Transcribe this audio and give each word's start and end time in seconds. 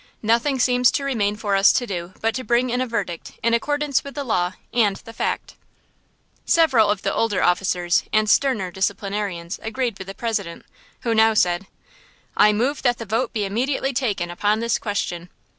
Nothing 0.23 0.57
seems 0.57 0.89
to 0.93 1.03
remain 1.03 1.35
for 1.35 1.55
us 1.55 1.71
to 1.73 1.85
do 1.85 2.15
but 2.21 2.33
to 2.33 2.43
bring 2.43 2.71
in 2.71 2.81
a 2.81 2.87
verdict 2.87 3.33
in 3.43 3.53
accordance 3.53 4.03
with 4.03 4.15
the 4.15 4.23
law 4.23 4.53
and 4.73 4.95
the 4.95 5.13
fact." 5.13 5.53
Several 6.43 6.89
of 6.89 7.03
the 7.03 7.13
older 7.13 7.43
officers 7.43 8.03
and 8.11 8.27
sterner 8.27 8.71
disciplinarians 8.71 9.59
agreed 9.61 9.99
with 9.99 10.07
the 10.07 10.15
President, 10.15 10.65
who 11.01 11.13
now 11.13 11.35
said: 11.35 11.67
"I 12.35 12.51
move 12.51 12.81
that 12.81 12.97
the 12.97 13.05
vote 13.05 13.31
be 13.31 13.45
immediately 13.45 13.93
taken 13.93 14.31
upon 14.31 14.59
this 14.59 14.79
question." 14.79 15.29